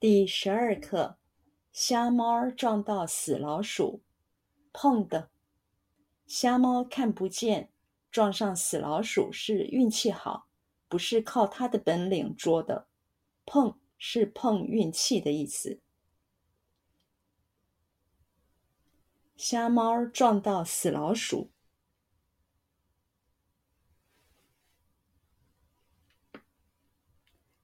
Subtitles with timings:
[0.00, 1.16] 第十二课：
[1.72, 4.02] 瞎猫撞到死老鼠，
[4.72, 5.30] 碰的。
[6.26, 7.70] 瞎猫看不见，
[8.10, 10.46] 撞上死老鼠是运气好，
[10.88, 12.86] 不是靠它的本领捉的。
[13.46, 15.80] 碰是碰运气的意思。
[19.36, 21.50] 瞎猫撞到死老鼠。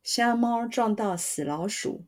[0.02, 2.06] 瞎猫撞到死老鼠。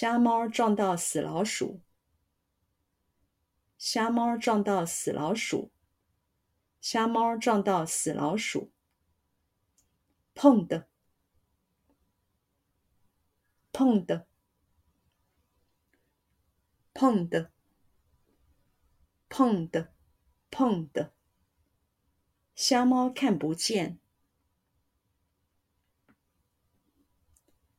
[0.00, 1.82] 瞎猫撞到死老鼠。
[3.76, 5.70] 瞎猫撞到死老鼠。
[6.80, 8.72] 瞎猫撞到死老鼠。
[10.34, 10.88] 碰的，
[13.72, 14.26] 碰的，
[16.94, 17.52] 碰的，
[19.28, 19.92] 碰的，
[20.50, 21.12] 碰的。
[22.54, 23.98] 瞎猫看不见。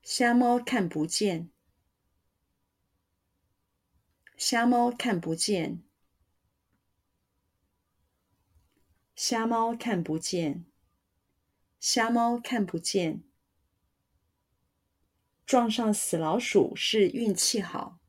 [0.03, 1.49] 瞎猫看不见。
[4.43, 5.83] 瞎猫看不见，
[9.15, 10.65] 瞎猫看不见，
[11.79, 13.23] 瞎猫看不见。
[15.45, 17.99] 撞上死老鼠是运气好，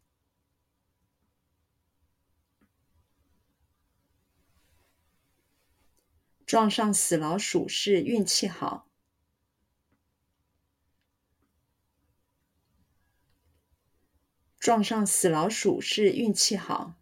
[6.46, 8.91] 撞上死老鼠是运气好。
[14.62, 16.94] 撞上死老鼠是运气好。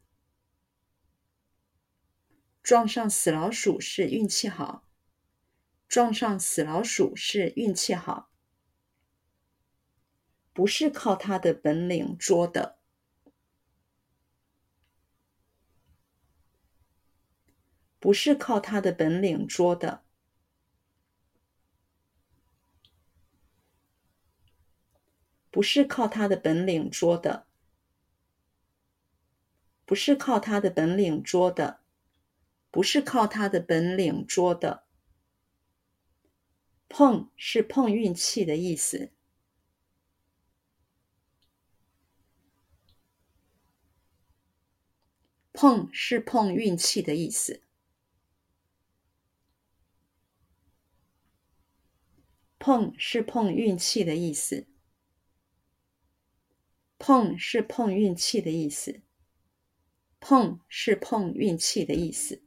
[2.63, 4.89] 撞上死老鼠是运气好。
[5.87, 8.31] 撞上死老鼠是运气好。
[10.55, 12.79] 不是靠他的本领捉的。
[17.99, 20.03] 不是靠他的本领捉的。
[25.51, 27.50] 不是靠他的本领捉的。
[29.91, 31.81] 不是靠他的本领捉的，
[32.71, 34.85] 不是靠他的本领捉的。
[36.89, 39.11] 碰是碰运气的意思。
[45.53, 47.65] 碰是碰运气的意思。
[52.61, 54.69] 碰是碰运气的意思。
[56.97, 59.03] 碰是碰运气的意思。
[60.31, 62.41] 碰是碰运气的意思。